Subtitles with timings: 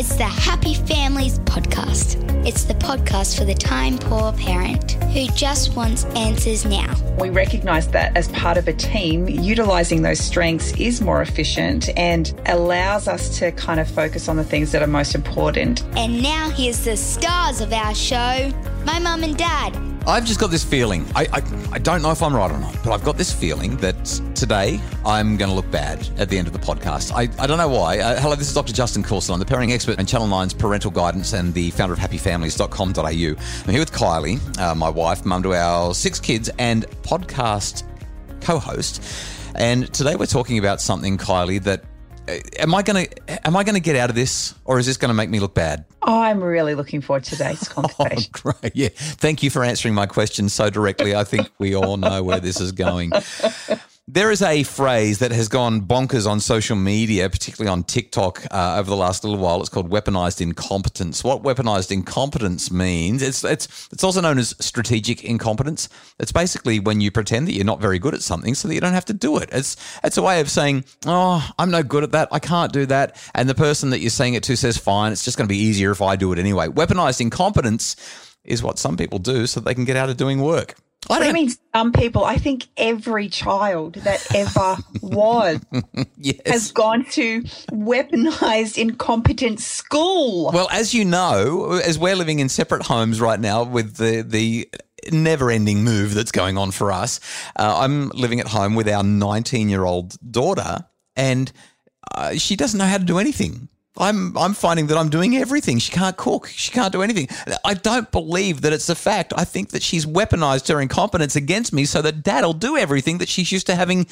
[0.00, 2.16] It's the Happy Families Podcast.
[2.46, 6.94] It's the podcast for the time poor parent who just wants answers now.
[7.18, 12.32] We recognise that as part of a team, utilising those strengths is more efficient and
[12.46, 15.84] allows us to kind of focus on the things that are most important.
[15.98, 18.50] And now here's the stars of our show
[18.86, 19.89] my mum and dad.
[20.06, 21.06] I've just got this feeling.
[21.14, 23.76] I, I, I don't know if I'm right or not, but I've got this feeling
[23.78, 24.04] that
[24.34, 27.12] today I'm going to look bad at the end of the podcast.
[27.12, 27.98] I, I don't know why.
[27.98, 28.72] Uh, hello, this is Dr.
[28.72, 29.34] Justin Coulson.
[29.34, 33.02] I'm the parenting expert and Channel 9's parental guidance and the founder of happyfamilies.com.au.
[33.02, 37.82] I'm here with Kylie, uh, my wife, mum to our six kids, and podcast
[38.40, 39.02] co host.
[39.54, 41.84] And today we're talking about something, Kylie, that
[42.30, 44.86] Uh, am I going to am I going to get out of this or is
[44.86, 45.84] this going to make me look bad?
[46.02, 48.32] Oh, I'm really looking forward to today's oh, conversation.
[48.44, 48.76] Oh, great.
[48.76, 48.88] Yeah.
[48.94, 51.14] Thank you for answering my question so directly.
[51.14, 53.12] I think we all know where this is going.
[54.12, 58.74] There is a phrase that has gone bonkers on social media, particularly on TikTok, uh,
[58.76, 59.60] over the last little while.
[59.60, 61.22] It's called weaponized incompetence.
[61.22, 65.88] What weaponized incompetence means, it's it's it's also known as strategic incompetence.
[66.18, 68.80] It's basically when you pretend that you're not very good at something, so that you
[68.80, 69.48] don't have to do it.
[69.52, 72.30] It's it's a way of saying, "Oh, I'm no good at that.
[72.32, 75.24] I can't do that," and the person that you're saying it to says, "Fine, it's
[75.24, 77.94] just going to be easier if I do it anyway." Weaponized incompetence
[78.42, 80.74] is what some people do so they can get out of doing work.
[81.08, 82.24] I don't mean some people.
[82.24, 85.60] I think every child that ever was
[86.16, 86.40] yes.
[86.46, 90.50] has gone to weaponized incompetent school.
[90.52, 94.68] Well, as you know, as we're living in separate homes right now with the the
[95.10, 97.20] never-ending move that's going on for us,
[97.58, 100.84] uh, I'm living at home with our 19-year-old daughter,
[101.16, 101.50] and
[102.14, 103.68] uh, she doesn't know how to do anything.
[104.00, 105.78] I'm I'm finding that I'm doing everything.
[105.78, 106.48] She can't cook.
[106.48, 107.28] She can't do anything.
[107.64, 109.32] I don't believe that it's a fact.
[109.36, 113.28] I think that she's weaponized her incompetence against me so that dad'll do everything that
[113.28, 114.06] she's used to having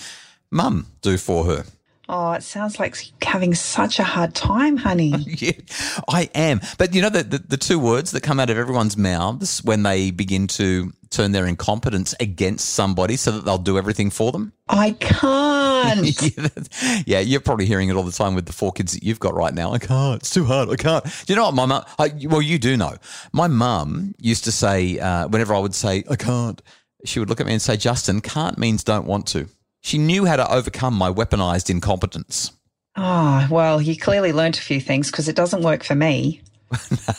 [0.50, 1.64] mum do for her.
[2.10, 5.08] Oh, it sounds like having such a hard time, honey.
[5.26, 5.52] yeah,
[6.08, 6.60] I am.
[6.78, 9.82] But you know the, the, the two words that come out of everyone's mouths when
[9.82, 14.52] they begin to turn their incompetence against somebody so that they'll do everything for them?
[14.68, 16.20] I can't.
[17.06, 19.34] yeah, you're probably hearing it all the time with the four kids that you've got
[19.34, 19.72] right now.
[19.72, 20.20] I can't.
[20.20, 20.68] It's too hard.
[20.68, 21.04] I can't.
[21.04, 21.84] Do you know what my mum?
[21.98, 22.96] Well, you do know.
[23.32, 26.60] My mum used to say uh, whenever I would say I can't,
[27.04, 29.48] she would look at me and say, "Justin, can't means don't want to."
[29.80, 32.52] She knew how to overcome my weaponized incompetence.
[32.96, 36.42] Oh, well, you clearly learnt a few things because it doesn't work for me.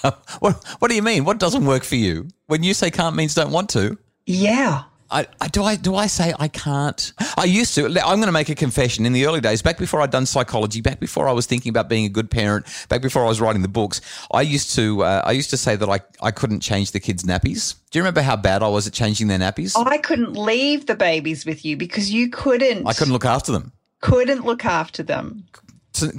[0.04, 0.12] No.
[0.40, 1.26] What, what do you mean?
[1.26, 2.28] What doesn't work for you?
[2.48, 3.98] When you say can't means don't want to?
[4.26, 4.84] Yeah.
[5.12, 7.14] I, I, do I do I say I can't?
[7.36, 7.86] I used to.
[7.86, 9.06] I'm going to make a confession.
[9.06, 11.90] In the early days, back before I'd done psychology, back before I was thinking about
[11.90, 14.02] being a good parent, back before I was writing the books,
[14.32, 17.24] I used to uh, I used to say that I, I couldn't change the kids'
[17.24, 17.76] nappies.
[17.90, 19.74] Do you remember how bad I was at changing their nappies?
[19.76, 22.86] I couldn't leave the babies with you because you couldn't.
[22.86, 23.72] I couldn't look after them.
[24.02, 25.46] Couldn't look after them.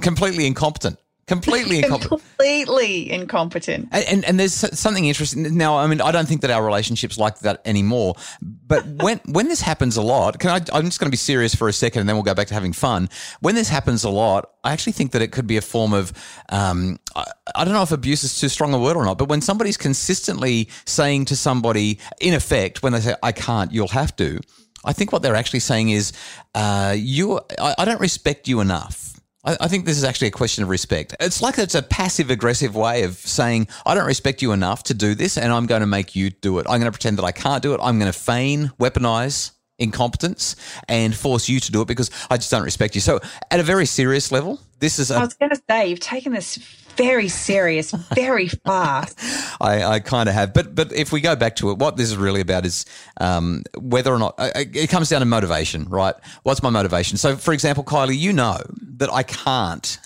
[0.01, 0.99] completely incompetent
[1.31, 2.21] completely incompetent.
[2.21, 3.89] Completely incompetent.
[3.91, 5.77] And, and, and there's something interesting now.
[5.77, 8.15] I mean, I don't think that our relationship's like that anymore.
[8.41, 10.55] But when when this happens a lot, can I?
[10.77, 12.53] I'm just going to be serious for a second, and then we'll go back to
[12.53, 13.09] having fun.
[13.39, 16.13] When this happens a lot, I actually think that it could be a form of.
[16.49, 17.25] Um, I,
[17.55, 19.77] I don't know if abuse is too strong a word or not, but when somebody's
[19.77, 24.39] consistently saying to somebody, in effect, when they say "I can't," you'll have to.
[24.83, 26.11] I think what they're actually saying is,
[26.55, 29.10] uh, "You, I, I don't respect you enough."
[29.43, 31.15] I, think this is actually a question of respect.
[31.19, 34.93] It's like it's a passive aggressive way of saying, I don't respect you enough to
[34.93, 36.67] do this, and I'm going to make you do it.
[36.69, 37.79] I'm going to pretend that I can't do it.
[37.81, 39.51] I'm going to feign, weaponize
[39.81, 40.55] incompetence
[40.87, 43.01] and force you to do it because I just don't respect you.
[43.01, 43.19] So,
[43.49, 45.11] at a very serious level, this is.
[45.11, 46.57] A- I was going to say, you've taken this
[46.95, 49.17] very serious, very fast.
[49.61, 52.09] I, I kind of have, but but if we go back to it, what this
[52.09, 52.85] is really about is
[53.19, 56.15] um, whether or not uh, it comes down to motivation, right?
[56.43, 57.17] What's my motivation?
[57.17, 58.59] So, for example, Kylie, you know
[58.97, 59.97] that I can't,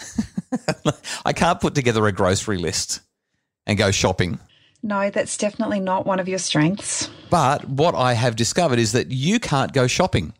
[1.25, 3.02] I can't put together a grocery list
[3.66, 4.40] and go shopping.
[4.85, 7.09] No, that's definitely not one of your strengths.
[7.31, 10.31] But what I have discovered is that you can't go shopping.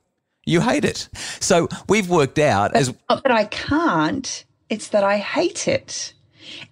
[0.45, 1.09] You hate it.
[1.39, 2.94] So we've worked out but, as.
[3.09, 6.14] Not that I can't, it's that I hate it.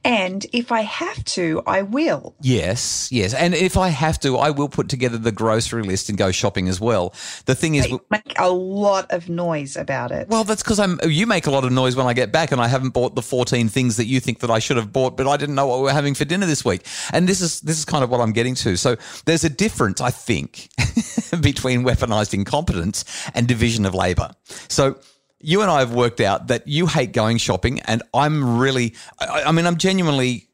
[0.03, 2.35] And if I have to, I will.
[2.41, 3.33] Yes, yes.
[3.33, 6.67] And if I have to, I will put together the grocery list and go shopping
[6.67, 7.13] as well.
[7.45, 10.27] The thing is, make a lot of noise about it.
[10.27, 10.99] Well, that's because I'm.
[11.03, 13.21] You make a lot of noise when I get back, and I haven't bought the
[13.21, 15.81] 14 things that you think that I should have bought, but I didn't know what
[15.81, 16.85] we are having for dinner this week.
[17.11, 18.75] And this is this is kind of what I'm getting to.
[18.77, 20.69] So there's a difference, I think,
[21.41, 24.31] between weaponized incompetence and division of labor.
[24.67, 24.97] So
[25.43, 29.43] you and I have worked out that you hate going shopping, and I'm really, I,
[29.43, 30.47] I, mean, I'm genuinely,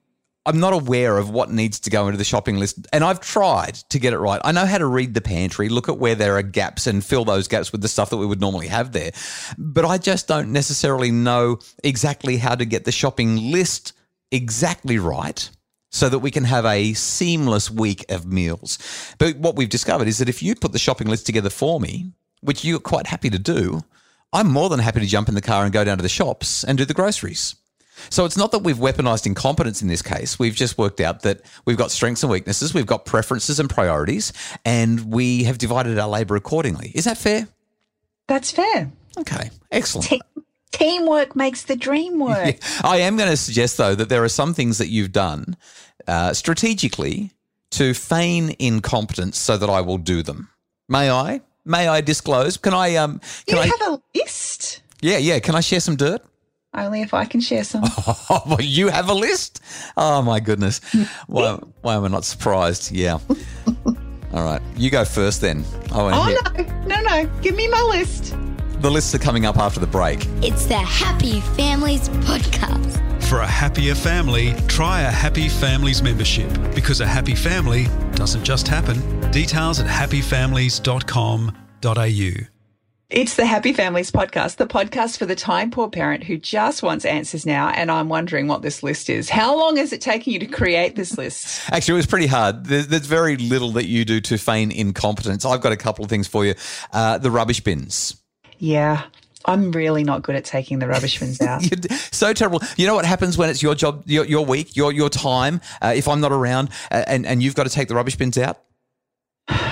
[0.46, 3.76] I'm not aware of what needs to go into the shopping list, and I've tried
[3.90, 4.42] to get it right.
[4.44, 7.24] I know how to read the pantry, look at where there are gaps, and fill
[7.24, 9.12] those gaps with the stuff that we would normally have there,
[9.58, 13.94] but I just don't necessarily know exactly how to get the shopping list
[14.32, 15.50] exactly right
[15.92, 18.78] so that we can have a seamless week of meals.
[19.18, 22.12] But what we've discovered is that if you put the shopping list together for me,
[22.42, 23.82] which you're quite happy to do,
[24.32, 26.64] I'm more than happy to jump in the car and go down to the shops
[26.64, 27.56] and do the groceries.
[28.10, 30.40] So it's not that we've weaponized incompetence in this case.
[30.40, 34.32] We've just worked out that we've got strengths and weaknesses, we've got preferences and priorities,
[34.64, 36.92] and we have divided our labor accordingly.
[36.96, 37.48] Is that fair?
[38.28, 38.92] That's fair.
[39.18, 40.08] Okay, excellent.
[40.08, 40.22] Te-
[40.72, 42.58] teamwork makes the dream work.
[42.62, 42.82] Yeah.
[42.84, 45.58] I am going to suggest, though, that there are some things that you've done
[46.08, 47.32] uh, strategically
[47.72, 50.50] to feign incompetence so that I will do them.
[50.88, 51.42] May I?
[51.70, 52.58] May I disclose?
[52.58, 52.96] Can I?
[52.96, 54.82] Um, can you I, have a list?
[55.02, 55.38] Yeah, yeah.
[55.38, 56.20] Can I share some dirt?
[56.74, 57.84] Only if I can share some.
[57.86, 59.62] Oh, well, you have a list?
[59.96, 60.82] Oh my goodness!
[61.28, 62.92] Why, why am I not surprised?
[62.92, 63.20] Yeah.
[63.86, 65.64] All right, you go first then.
[65.92, 67.26] oh no, no, no!
[67.42, 68.36] Give me my list.
[68.82, 70.26] The lists are coming up after the break.
[70.42, 73.24] It's the Happy Families podcast.
[73.24, 77.88] For a happier family, try a Happy Families membership because a happy family
[78.20, 79.32] doesn't just happen.
[79.32, 82.46] Details at happyfamilies.com.au.
[83.10, 87.06] It's the Happy Families podcast, the podcast for the time poor parent who just wants
[87.06, 87.70] answers now.
[87.70, 89.30] And I'm wondering what this list is.
[89.30, 91.60] How long has it taken you to create this list?
[91.72, 92.66] Actually, it was pretty hard.
[92.66, 95.44] There's, there's very little that you do to feign incompetence.
[95.44, 96.54] I've got a couple of things for you.
[96.94, 98.22] Uh, the rubbish bins.
[98.60, 99.06] Yeah.
[99.46, 101.64] I'm really not good at taking the rubbish bins out.
[102.12, 102.62] so terrible.
[102.78, 105.62] You know what happens when it's your job, your, your week, your your time.
[105.82, 108.38] Uh, if I'm not around, uh, and and you've got to take the rubbish bins
[108.38, 108.60] out.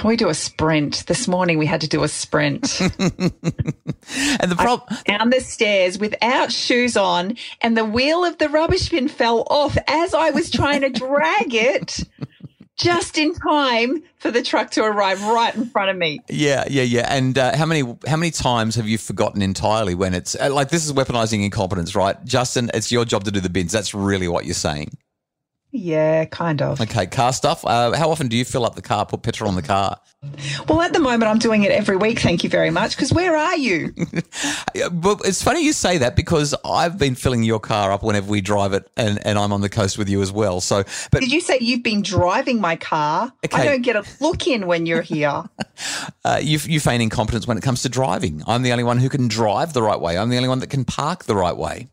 [0.03, 1.05] We do a sprint.
[1.05, 2.79] This morning we had to do a sprint.
[2.81, 2.91] and
[4.51, 9.07] the problem down the stairs without shoes on, and the wheel of the rubbish bin
[9.07, 11.99] fell off as I was trying to drag it.
[12.77, 16.19] Just in time for the truck to arrive right in front of me.
[16.29, 17.07] Yeah, yeah, yeah.
[17.09, 20.69] And uh, how many how many times have you forgotten entirely when it's uh, like
[20.69, 22.23] this is weaponizing incompetence, right?
[22.23, 23.71] Justin, it's your job to do the bins.
[23.71, 24.95] That's really what you're saying.
[25.77, 26.81] Yeah, kind of.
[26.81, 27.63] Okay, car stuff.
[27.63, 29.99] Uh, how often do you fill up the car, put petrol on the car?
[30.67, 32.17] Well, at the moment, I'm doing it every week.
[32.17, 32.95] Thank you very much.
[32.95, 33.93] Because where are you?
[34.91, 38.41] well, it's funny you say that because I've been filling your car up whenever we
[38.41, 40.61] drive it, and, and I'm on the coast with you as well.
[40.61, 43.31] So, but did you say you've been driving my car?
[43.45, 43.61] Okay.
[43.61, 45.43] I don't get a look in when you're here.
[46.25, 48.41] uh, you you feign incompetence when it comes to driving.
[48.47, 50.17] I'm the only one who can drive the right way.
[50.17, 51.89] I'm the only one that can park the right way.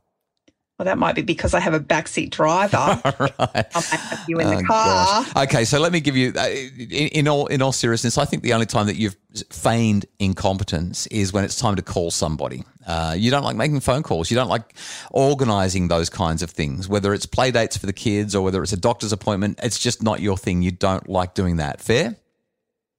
[0.78, 2.76] Well, that might be because I have a backseat driver.
[3.20, 3.30] right.
[3.38, 5.22] I have you in the oh, car.
[5.22, 5.36] Gosh.
[5.44, 8.42] Okay, so let me give you, uh, in, in, all in all seriousness, I think
[8.42, 9.16] the only time that you've
[9.50, 12.64] feigned incompetence is when it's time to call somebody.
[12.84, 14.32] Uh, you don't like making phone calls.
[14.32, 14.74] You don't like
[15.12, 16.88] organising those kinds of things.
[16.88, 20.02] Whether it's play dates for the kids or whether it's a doctor's appointment, it's just
[20.02, 20.60] not your thing.
[20.62, 21.80] You don't like doing that.
[21.80, 22.16] Fair.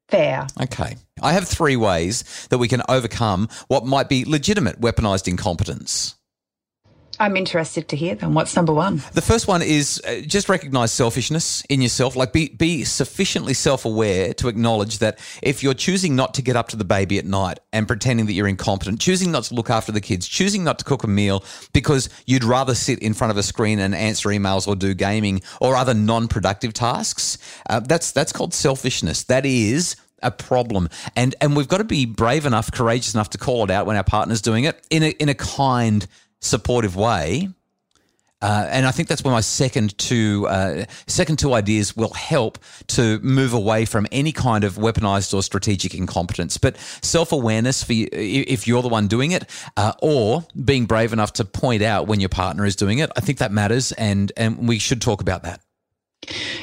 [0.08, 0.48] Fair.
[0.62, 0.96] Okay.
[1.22, 6.16] I have three ways that we can overcome what might be legitimate weaponized incompetence.
[7.20, 8.34] I'm interested to hear them.
[8.34, 9.02] What's number one?
[9.14, 12.16] The first one is uh, just recognize selfishness in yourself.
[12.16, 16.56] Like be be sufficiently self aware to acknowledge that if you're choosing not to get
[16.56, 19.70] up to the baby at night and pretending that you're incompetent, choosing not to look
[19.70, 23.32] after the kids, choosing not to cook a meal because you'd rather sit in front
[23.32, 27.38] of a screen and answer emails or do gaming or other non productive tasks,
[27.70, 29.24] uh, that's that's called selfishness.
[29.24, 30.90] That is a problem.
[31.16, 33.96] And and we've got to be brave enough, courageous enough to call it out when
[33.96, 36.06] our partner's doing it in a in a kind
[36.46, 37.50] supportive way.
[38.42, 42.60] Uh, and I think that's where my second two uh, second two ideas will help
[42.88, 46.58] to move away from any kind of weaponized or strategic incompetence.
[46.58, 51.12] But self awareness for you, if you're the one doing it, uh, or being brave
[51.12, 54.32] enough to point out when your partner is doing it, I think that matters, and
[54.38, 55.65] and we should talk about that.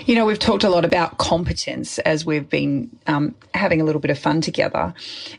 [0.07, 4.01] You know, we've talked a lot about competence as we've been um, having a little
[4.01, 4.95] bit of fun together.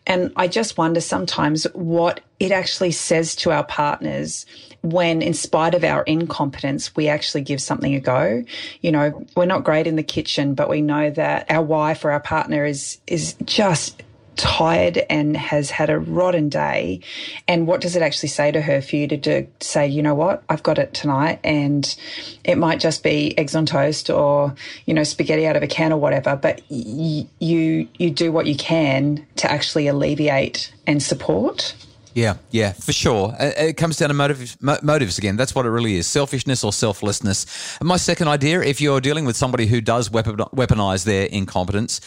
[0.07, 4.45] And I just wonder sometimes what it actually says to our partners
[4.81, 8.43] when, in spite of our incompetence, we actually give something a go.
[8.81, 12.11] You know, we're not great in the kitchen, but we know that our wife or
[12.11, 14.03] our partner is, is just
[14.35, 17.01] tired and has had a rotten day.
[17.47, 20.15] And what does it actually say to her for you to do, say, you know
[20.15, 21.95] what, I've got it tonight, and
[22.43, 25.93] it might just be eggs on toast or you know spaghetti out of a can
[25.93, 31.75] or whatever, but y- you you do what you can to actually alleviate and support.
[32.13, 33.35] Yeah, yeah, for sure.
[33.39, 35.35] Uh, it comes down to motives, motives again.
[35.35, 37.77] That's what it really is selfishness or selflessness.
[37.79, 42.01] And my second idea if you're dealing with somebody who does weaponize their incompetence,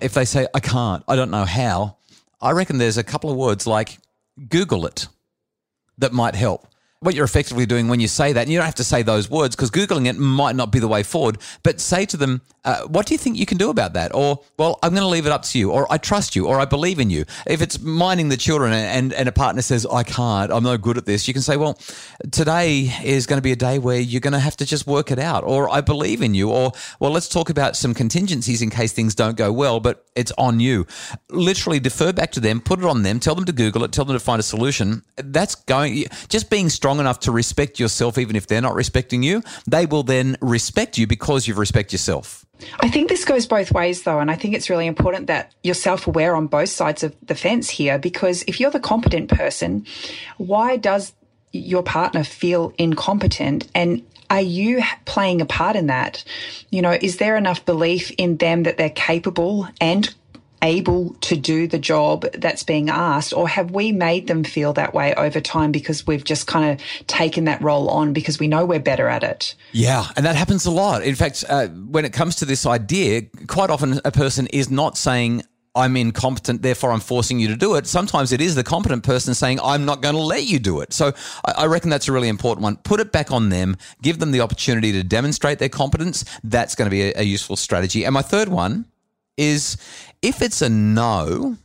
[0.00, 1.96] if they say, I can't, I don't know how,
[2.40, 3.98] I reckon there's a couple of words like
[4.48, 5.08] Google it
[5.98, 6.66] that might help.
[7.00, 9.30] What you're effectively doing when you say that, and you don't have to say those
[9.30, 12.82] words because Googling it might not be the way forward, but say to them, uh,
[12.88, 14.14] what do you think you can do about that?
[14.14, 16.58] Or, well, I'm going to leave it up to you, or I trust you, or
[16.58, 17.24] I believe in you.
[17.46, 20.96] If it's minding the children and, and a partner says, I can't, I'm no good
[20.96, 21.78] at this, you can say, well,
[22.32, 25.12] today is going to be a day where you're going to have to just work
[25.12, 28.70] it out, or I believe in you, or, well, let's talk about some contingencies in
[28.70, 30.86] case things don't go well, but it's on you.
[31.30, 34.06] Literally defer back to them, put it on them, tell them to Google it, tell
[34.06, 35.02] them to find a solution.
[35.16, 39.42] That's going, just being strong enough to respect yourself, even if they're not respecting you,
[39.66, 42.46] they will then respect you because you've respect yourself.
[42.80, 45.74] I think this goes both ways, though, and I think it's really important that you're
[45.74, 49.86] self aware on both sides of the fence here because if you're the competent person,
[50.38, 51.12] why does
[51.52, 53.68] your partner feel incompetent?
[53.74, 56.24] And are you playing a part in that?
[56.70, 60.12] You know, is there enough belief in them that they're capable and
[60.66, 64.92] able to do the job that's being asked or have we made them feel that
[64.92, 68.66] way over time because we've just kind of taken that role on because we know
[68.66, 72.12] we're better at it yeah and that happens a lot in fact uh, when it
[72.12, 75.42] comes to this idea quite often a person is not saying
[75.76, 77.86] I'm incompetent, therefore I'm forcing you to do it.
[77.86, 80.94] Sometimes it is the competent person saying, I'm not going to let you do it.
[80.94, 81.12] So
[81.44, 82.76] I reckon that's a really important one.
[82.76, 86.24] Put it back on them, give them the opportunity to demonstrate their competence.
[86.42, 88.04] That's going to be a, a useful strategy.
[88.04, 88.86] And my third one
[89.36, 89.76] is
[90.22, 91.56] if it's a no,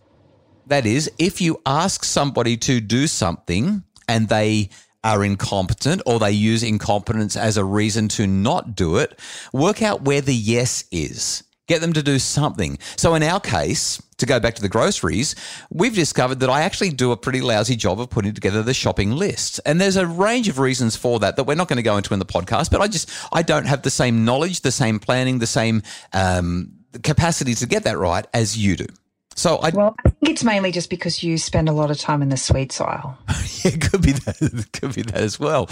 [0.67, 4.69] that is, if you ask somebody to do something and they
[5.03, 9.19] are incompetent or they use incompetence as a reason to not do it,
[9.51, 11.43] work out where the yes is.
[11.67, 12.77] Get them to do something.
[12.97, 15.35] So, in our case, to go back to the groceries,
[15.69, 19.11] we've discovered that I actually do a pretty lousy job of putting together the shopping
[19.11, 19.61] list.
[19.65, 22.13] And there's a range of reasons for that that we're not going to go into
[22.13, 25.39] in the podcast, but I just, I don't have the same knowledge, the same planning,
[25.39, 28.87] the same, um, capacity to get that right as you do.
[29.35, 32.21] So I well, I think it's mainly just because you spend a lot of time
[32.21, 33.17] in the sweets aisle.
[33.29, 34.37] yeah, it could be that.
[34.41, 35.69] It could be that as well.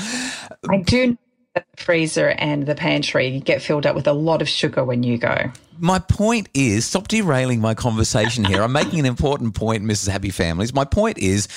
[0.70, 1.18] I do.
[1.56, 5.18] The freezer and the pantry get filled up with a lot of sugar when you
[5.18, 5.52] go.
[5.80, 8.62] My point is, stop derailing my conversation here.
[8.62, 10.10] I'm making an important point, Mrs.
[10.10, 10.74] Happy Families.
[10.76, 11.48] My point is,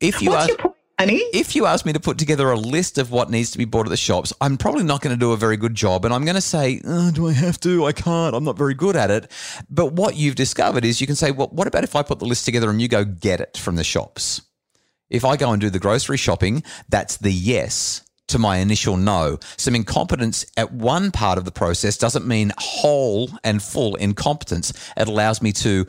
[0.00, 1.22] if you What's are honey?
[1.32, 3.86] If you ask me to put together a list of what needs to be bought
[3.86, 6.04] at the shops, I'm probably not going to do a very good job.
[6.04, 7.84] And I'm going to say, oh, do I have to?
[7.84, 8.34] I can't.
[8.34, 9.30] I'm not very good at it.
[9.68, 12.24] But what you've discovered is you can say, well, what about if I put the
[12.24, 14.42] list together and you go get it from the shops?
[15.10, 19.38] If I go and do the grocery shopping, that's the yes to my initial no.
[19.56, 24.72] Some incompetence at one part of the process doesn't mean whole and full incompetence.
[24.96, 25.86] It allows me to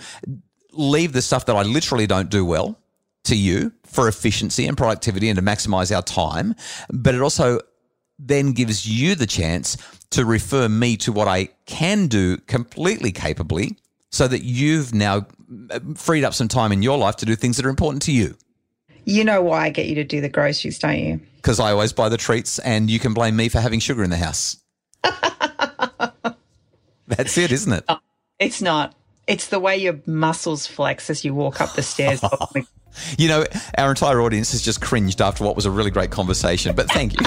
[0.72, 2.78] leave the stuff that I literally don't do well
[3.28, 6.56] to you for efficiency and productivity and to maximize our time.
[6.90, 7.60] But it also
[8.20, 9.78] then gives you the chance
[10.12, 13.78] to refer me to what I can do completely capably
[14.12, 15.28] so that you've now
[15.70, 18.12] uh, freed up some time in your life to do things that are important to
[18.12, 18.36] you.
[19.06, 21.22] You know why I get you to do the groceries, don't you?
[21.38, 24.10] Because I always buy the treats and you can blame me for having sugar in
[24.10, 24.58] the house.
[27.08, 27.86] That's it, isn't it?
[27.88, 28.00] Oh,
[28.40, 28.94] it's not.
[29.28, 32.22] It's the way your muscles flex as you walk up the stairs.
[33.18, 33.46] You know,
[33.78, 37.20] our entire audience has just cringed after what was a really great conversation, but thank
[37.20, 37.26] you.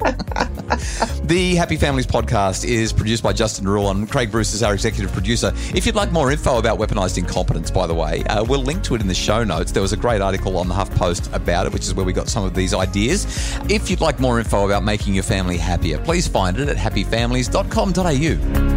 [1.24, 5.12] the Happy Families podcast is produced by Justin Rule and Craig Bruce is our executive
[5.12, 5.52] producer.
[5.74, 8.94] If you'd like more info about weaponized incompetence, by the way, uh, we'll link to
[8.94, 9.72] it in the show notes.
[9.72, 12.28] There was a great article on the HuffPost about it, which is where we got
[12.28, 13.26] some of these ideas.
[13.68, 18.69] If you'd like more info about making your family happier, please find it at happyfamilies.com.au.